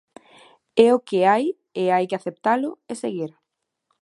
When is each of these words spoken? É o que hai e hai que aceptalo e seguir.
É 0.85 0.87
o 0.97 1.03
que 1.07 1.19
hai 1.29 1.45
e 1.81 1.83
hai 1.93 2.05
que 2.09 2.17
aceptalo 2.17 2.69
e 2.91 2.93
seguir. 3.03 3.31